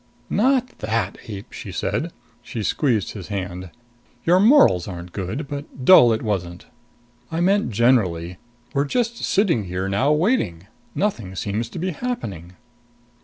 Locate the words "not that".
0.31-1.15